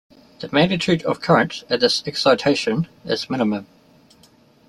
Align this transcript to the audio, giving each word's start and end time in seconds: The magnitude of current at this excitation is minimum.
The 0.39 0.49
magnitude 0.51 1.03
of 1.03 1.21
current 1.21 1.63
at 1.69 1.79
this 1.81 2.01
excitation 2.07 2.87
is 3.05 3.29
minimum. 3.29 3.67